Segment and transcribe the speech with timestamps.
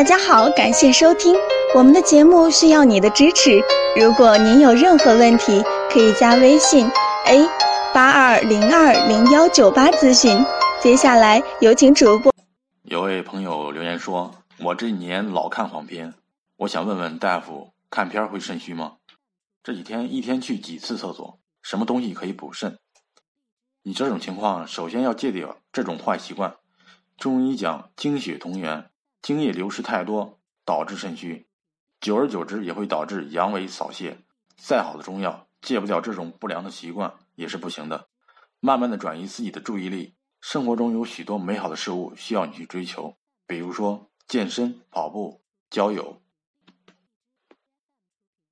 [0.00, 1.36] 大家好，感谢收听
[1.74, 3.60] 我们的节目，需要你的支持。
[4.00, 6.86] 如果您有任何问题，可以加微信
[7.26, 7.46] a
[7.92, 10.42] 八二零二零幺九八咨询。
[10.80, 12.32] 接下来有请主播。
[12.84, 14.34] 有位朋友留言说
[14.64, 16.14] ：“我这几年老看黄片，
[16.56, 18.94] 我想问问大夫，看片会肾虚吗？
[19.62, 21.38] 这几天一天去几次厕所？
[21.62, 22.78] 什么东西可以补肾？
[23.82, 26.54] 你这种情况，首先要戒掉这种坏习惯。
[27.18, 28.86] 中医讲精血同源。”
[29.22, 31.46] 精液流失太多，导致肾虚，
[32.00, 34.18] 久而久之也会导致阳痿早泄。
[34.56, 38.08] 再好的中药，戒不掉这种不良的习惯也是不行的。
[38.60, 43.16] 慢慢的转移自己的注意力，生活中有许多美好的事物需要你去追求，
[43.46, 46.22] 比如说健身、跑步、交友、